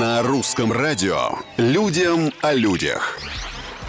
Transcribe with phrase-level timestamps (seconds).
[0.00, 3.18] На русском радио «Людям о людях».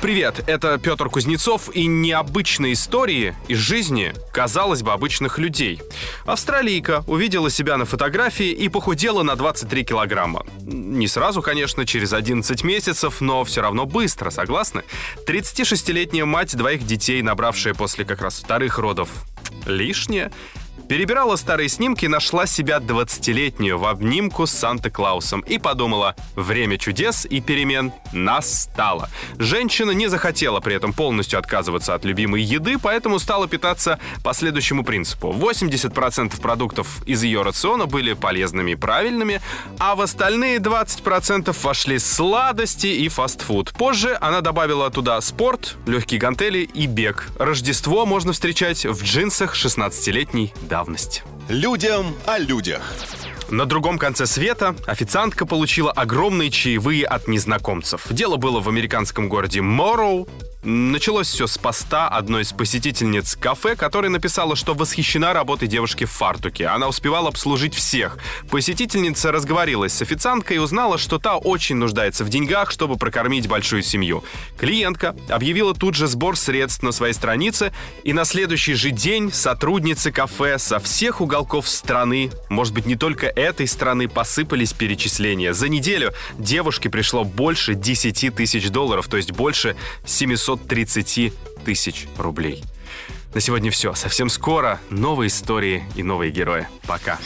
[0.01, 5.81] Привет, это Петр Кузнецов и необычные истории из жизни, казалось бы, обычных людей.
[6.25, 10.45] Австралийка увидела себя на фотографии и похудела на 23 килограмма.
[10.63, 14.83] Не сразу, конечно, через 11 месяцев, но все равно быстро, согласны?
[15.25, 19.07] 36-летняя мать двоих детей, набравшая после как раз вторых родов
[19.65, 20.33] лишнее,
[20.87, 27.41] Перебирала старые снимки, нашла себя 20-летнюю в обнимку с Санта-Клаусом и подумала, время чудес и
[27.41, 29.09] перемен настало.
[29.37, 34.83] Женщина не захотела при этом полностью отказываться от любимой еды, поэтому стала питаться по следующему
[34.83, 35.31] принципу.
[35.31, 39.41] 80% продуктов из ее рациона были полезными и правильными,
[39.79, 43.71] а в остальные 20% вошли сладости и фастфуд.
[43.71, 47.29] Позже она добавила туда спорт, легкие гантели и бег.
[47.39, 51.23] Рождество можно встречать в джинсах 16-летней давности.
[51.49, 52.81] Людям о людях.
[53.49, 58.07] На другом конце света официантка получила огромные чаевые от незнакомцев.
[58.09, 60.27] Дело было в американском городе Морроу,
[60.65, 66.11] Началось все с поста одной из посетительниц кафе, которая написала, что восхищена работой девушки в
[66.11, 66.67] фартуке.
[66.67, 68.17] Она успевала обслужить всех.
[68.49, 73.83] Посетительница разговорилась с официанткой и узнала, что та очень нуждается в деньгах, чтобы прокормить большую
[73.83, 74.23] семью.
[74.57, 77.73] Клиентка объявила тут же сбор средств на своей странице,
[78.05, 83.27] и на следующий же день сотрудницы кафе со всех уголков страны, может быть, не только
[83.27, 85.51] этой страны, посыпались перечисления.
[85.51, 91.33] За неделю девушке пришло больше 10 тысяч долларов, то есть больше 700 630
[91.65, 92.63] тысяч рублей.
[93.33, 93.93] На сегодня все.
[93.93, 96.67] Совсем скоро новые истории и новые герои.
[96.85, 97.17] Пока.